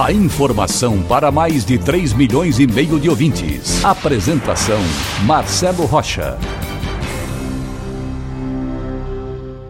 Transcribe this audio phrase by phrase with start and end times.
[0.00, 3.84] A informação para mais de 3 milhões e meio de ouvintes.
[3.84, 4.80] Apresentação
[5.26, 6.38] Marcelo Rocha.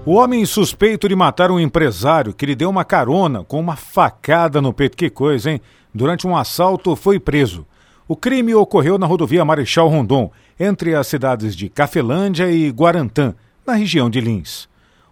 [0.06, 4.62] O homem suspeito de matar um empresário que lhe deu uma carona com uma facada
[4.62, 5.60] no peito, que coisa, hein?
[5.92, 7.66] Durante um assalto foi preso.
[8.06, 13.34] O crime ocorreu na rodovia Marechal Rondon, entre as cidades de Cafelândia e Guarantã,
[13.66, 14.68] na região de Lins.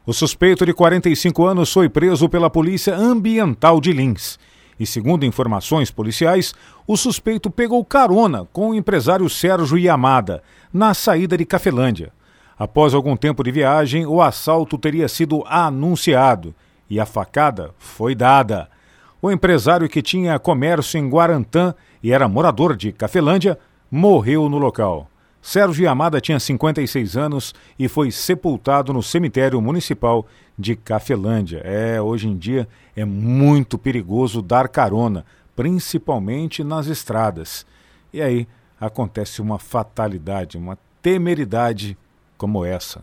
[0.07, 4.39] O suspeito de 45 anos foi preso pela Polícia Ambiental de Lins.
[4.81, 6.55] E segundo informações policiais,
[6.87, 12.11] o suspeito pegou carona com o empresário Sérgio Yamada, na saída de Cafelândia.
[12.59, 16.55] Após algum tempo de viagem, o assalto teria sido anunciado
[16.89, 18.71] e a facada foi dada.
[19.21, 23.59] O empresário que tinha comércio em Guarantã e era morador de Cafelândia
[23.91, 25.10] morreu no local.
[25.43, 30.27] Sérgio Yamada tinha 56 anos e foi sepultado no cemitério municipal
[30.59, 31.63] de Cafelândia.
[31.65, 35.25] É, hoje em dia é muito perigoso dar carona,
[35.57, 37.65] principalmente nas estradas.
[38.13, 38.47] E aí
[38.81, 41.97] acontece uma fatalidade, uma temeridade
[42.37, 43.01] como essa.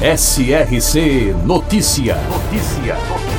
[0.00, 2.16] SRC Notícia.
[2.28, 3.31] Notícia.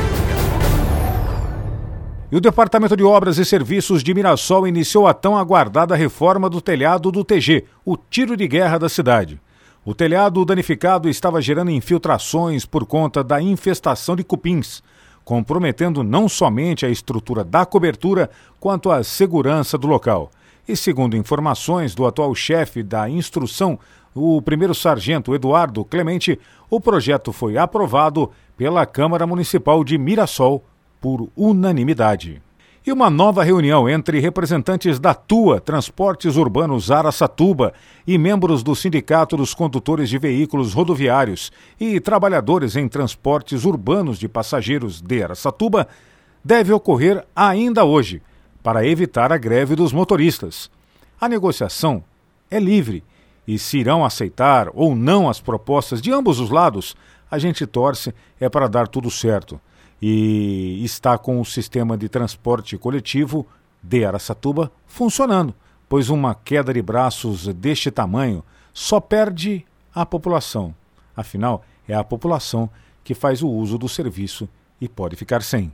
[2.33, 6.59] E o Departamento de Obras e Serviços de Mirassol iniciou a tão aguardada reforma do
[6.59, 9.39] telhado do TG, o tiro de guerra da cidade.
[9.85, 14.81] O telhado danificado estava gerando infiltrações por conta da infestação de cupins,
[15.23, 20.31] comprometendo não somente a estrutura da cobertura, quanto a segurança do local.
[20.67, 23.77] E segundo informações do atual chefe da instrução,
[24.15, 30.63] o primeiro sargento Eduardo Clemente, o projeto foi aprovado pela Câmara Municipal de Mirassol
[31.03, 32.41] por unanimidade.
[32.87, 37.73] E uma nova reunião entre representantes da TUA Transportes Urbanos Araçatuba
[38.07, 44.29] e membros do Sindicato dos Condutores de Veículos Rodoviários e trabalhadores em transportes urbanos de
[44.29, 45.89] passageiros de Araçatuba
[46.41, 48.21] deve ocorrer ainda hoje,
[48.63, 50.71] para evitar a greve dos motoristas.
[51.19, 52.01] A negociação
[52.49, 53.03] é livre
[53.45, 56.95] e se irão aceitar ou não as propostas de ambos os lados,
[57.29, 59.59] a gente torce é para dar tudo certo
[60.01, 63.45] e está com o sistema de transporte coletivo
[63.81, 65.53] de Araçatuba funcionando,
[65.87, 68.43] pois uma queda de braços deste tamanho
[68.73, 70.73] só perde a população.
[71.15, 72.69] Afinal, é a população
[73.03, 74.47] que faz o uso do serviço
[74.79, 75.71] e pode ficar sem.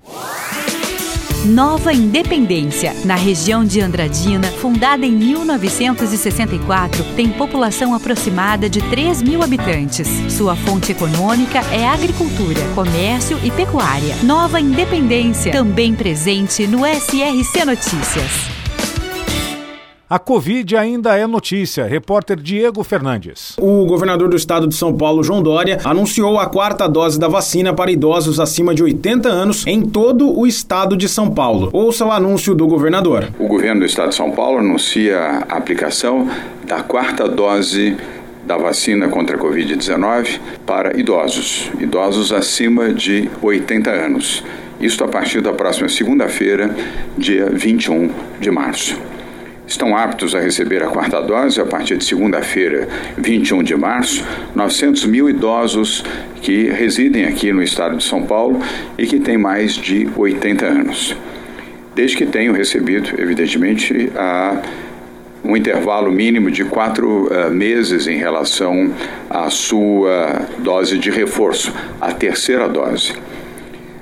[1.45, 9.41] Nova Independência, na região de Andradina, fundada em 1964, tem população aproximada de 3 mil
[9.41, 10.09] habitantes.
[10.29, 14.17] Sua fonte econômica é agricultura, comércio e pecuária.
[14.23, 18.59] Nova Independência, também presente no SRC Notícias.
[20.12, 21.86] A Covid ainda é notícia.
[21.86, 23.56] Repórter Diego Fernandes.
[23.59, 27.75] O governador do estado de São Paulo, João Dória, anunciou a quarta dose da vacina
[27.75, 31.69] para idosos acima de 80 anos em todo o estado de São Paulo.
[31.72, 33.30] Ouça o anúncio do governador.
[33.38, 36.28] O governo do estado de São Paulo anuncia a aplicação
[36.66, 37.96] da quarta dose
[38.48, 44.44] da vacina contra a Covid-19 para idosos, idosos acima de 80 anos.
[44.81, 46.75] Isso a partir da próxima segunda-feira,
[47.16, 48.09] dia 21
[48.40, 48.98] de março
[49.69, 54.25] estão aptos a receber a quarta dose a partir de segunda-feira, 21 de março,
[54.56, 56.03] 900 mil idosos
[56.41, 58.59] que residem aqui no estado de São Paulo
[58.97, 61.16] e que têm mais de 80 anos.
[61.96, 64.59] Desde que tenham recebido, evidentemente, a
[65.44, 68.91] um intervalo mínimo de quatro uh, meses em relação
[69.30, 73.13] à sua dose de reforço, a terceira dose.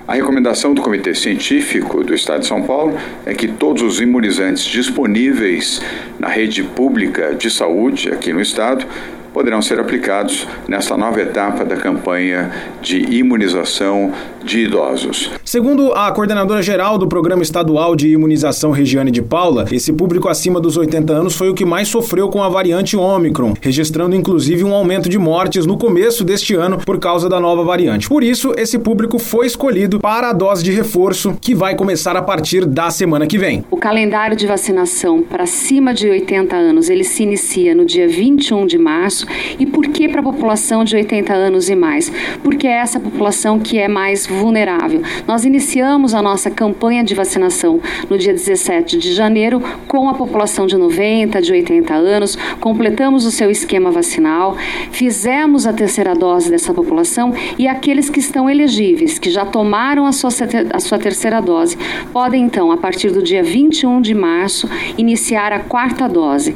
[0.08, 4.64] A recomendação do Comitê Científico do Estado de São Paulo é que todos os imunizantes
[4.64, 5.82] disponíveis
[6.18, 8.86] na rede pública de saúde aqui no Estado
[9.34, 12.52] poderão ser aplicados nesta nova etapa da campanha
[12.82, 14.14] de imunização
[14.44, 15.30] de idosos.
[15.44, 20.60] Segundo a coordenadora geral do Programa Estadual de Imunização Regiane de Paula, esse público acima
[20.60, 24.74] dos 80 anos foi o que mais sofreu com a variante Ômicron, registrando inclusive um
[24.74, 28.08] aumento de mortes no começo deste ano por causa da nova variante.
[28.08, 32.22] Por isso, esse público foi escolhido para a dose de reforço que vai começar a
[32.22, 33.64] partir da semana que vem.
[33.70, 38.66] O calendário de vacinação para acima de 80 anos, ele se inicia no dia 21
[38.66, 39.27] de março.
[39.60, 42.12] E por que para a população de 80 anos e mais?
[42.44, 45.02] Porque é essa população que é mais vulnerável.
[45.28, 47.80] Nós iniciamos a nossa campanha de vacinação
[48.10, 53.32] no dia 17 de janeiro com a população de 90, de 80 anos, completamos o
[53.32, 54.56] seu esquema vacinal,
[54.92, 60.12] fizemos a terceira dose dessa população e aqueles que estão elegíveis, que já tomaram a
[60.12, 60.30] sua,
[60.74, 61.78] a sua terceira dose,
[62.12, 66.56] podem então, a partir do dia 21 de março, iniciar a quarta dose.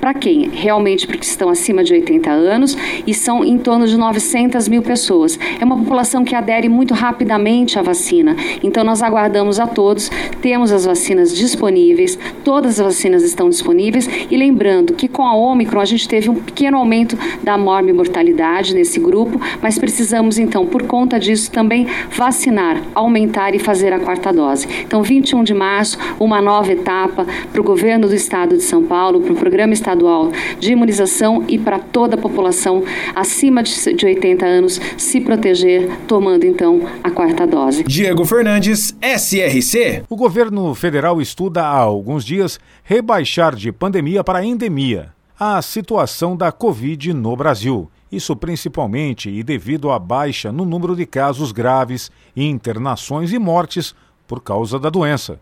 [0.00, 0.50] Para quem?
[0.50, 2.76] Realmente porque estão acima de 80 anos
[3.06, 5.38] e são em torno de 900 mil pessoas.
[5.58, 8.36] É uma população que adere muito rapidamente à vacina.
[8.62, 10.10] Então, nós aguardamos a todos,
[10.42, 15.80] temos as vacinas disponíveis, todas as vacinas estão disponíveis e lembrando que com a Omicron
[15.80, 21.18] a gente teve um pequeno aumento da mortalidade nesse grupo, mas precisamos então, por conta
[21.18, 24.66] disso, também vacinar, aumentar e fazer a quarta dose.
[24.84, 28.82] Então, 21 de março, uma nova etapa para o governo do estado de São
[29.14, 32.82] Paulo, para o programa estadual de imunização e para toda a população
[33.14, 37.84] acima de 80 anos se proteger, tomando então a quarta dose.
[37.84, 40.02] Diego Fernandes, SRC.
[40.08, 46.50] O governo federal estuda há alguns dias rebaixar de pandemia para endemia a situação da
[46.50, 47.90] Covid no Brasil.
[48.10, 53.94] Isso principalmente e devido à baixa no número de casos graves, internações e mortes
[54.26, 55.40] por causa da doença.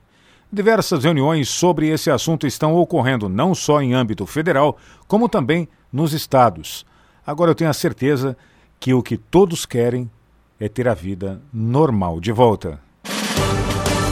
[0.55, 4.77] Diversas reuniões sobre esse assunto estão ocorrendo não só em âmbito federal,
[5.09, 6.85] como também nos estados.
[7.27, 8.37] Agora eu tenho a certeza
[8.79, 10.11] que o que todos querem
[10.61, 12.79] é ter a vida normal de volta.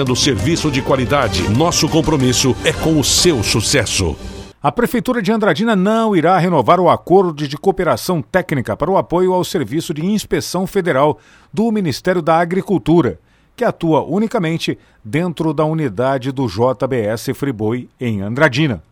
[0.00, 1.48] oferecendo serviço de qualidade.
[1.50, 4.16] Nosso compromisso é com o seu sucesso.
[4.62, 9.32] A Prefeitura de Andradina não irá renovar o acordo de cooperação técnica para o apoio
[9.32, 11.18] ao Serviço de Inspeção Federal
[11.52, 13.18] do Ministério da Agricultura,
[13.56, 18.82] que atua unicamente dentro da unidade do JBS Friboi em Andradina.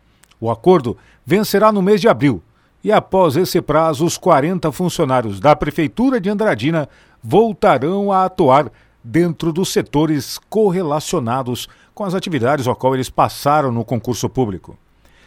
[0.41, 2.43] O acordo vencerá no mês de abril
[2.83, 6.89] e, após esse prazo, os 40 funcionários da Prefeitura de Andradina
[7.23, 8.71] voltarão a atuar
[9.03, 14.79] dentro dos setores correlacionados com as atividades ao qual eles passaram no concurso público.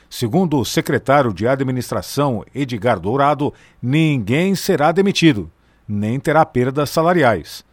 [0.10, 5.50] Segundo o secretário de Administração, Edgar Dourado, ninguém será demitido,
[5.88, 7.64] nem terá perdas salariais.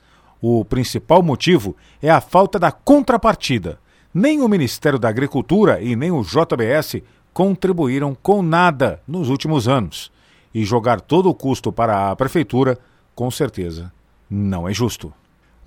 [0.40, 3.80] O principal motivo é a falta da contrapartida.
[4.14, 7.02] Nem o Ministério da Agricultura e nem o JBS
[7.32, 10.10] contribuíram com nada nos últimos anos.
[10.54, 12.78] E jogar todo o custo para a Prefeitura,
[13.14, 13.92] com certeza,
[14.30, 15.12] não é justo.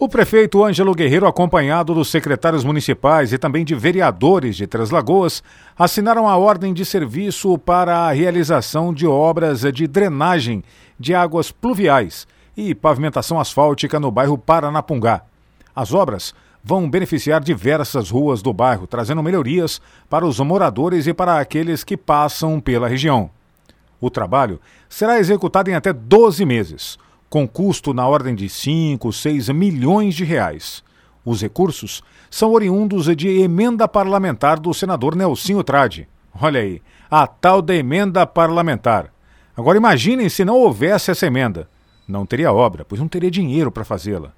[0.03, 5.43] O prefeito Ângelo Guerreiro, acompanhado dos secretários municipais e também de vereadores de Três Lagoas,
[5.77, 10.63] assinaram a ordem de serviço para a realização de obras de drenagem
[10.99, 12.25] de águas pluviais
[12.57, 15.21] e pavimentação asfáltica no bairro Paranapungá.
[15.75, 16.33] As obras
[16.63, 21.95] vão beneficiar diversas ruas do bairro, trazendo melhorias para os moradores e para aqueles que
[21.95, 23.29] passam pela região.
[23.99, 24.59] O trabalho
[24.89, 26.97] será executado em até 12 meses
[27.31, 30.83] com custo na ordem de 5, 6 milhões de reais.
[31.23, 36.09] Os recursos são oriundos de emenda parlamentar do senador Nelsinho Trade.
[36.41, 39.13] Olha aí, a tal da emenda parlamentar.
[39.55, 41.69] Agora imaginem se não houvesse essa emenda.
[42.05, 44.33] Não teria obra, pois não teria dinheiro para fazê-la.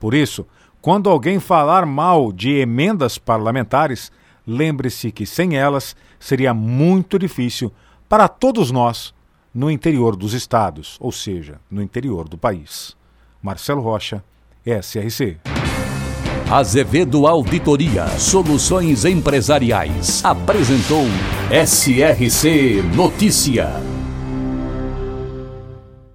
[0.00, 0.46] Por isso,
[0.80, 4.10] quando alguém falar mal de emendas parlamentares,
[4.46, 7.70] lembre-se que sem elas seria muito difícil
[8.08, 9.12] para todos nós
[9.54, 12.96] no interior dos estados, ou seja, no interior do país.
[13.42, 14.22] Marcelo Rocha,
[14.64, 15.38] SRC.
[16.50, 21.04] Azevedo Auditoria Soluções Empresariais apresentou
[21.50, 23.97] SRC Notícia.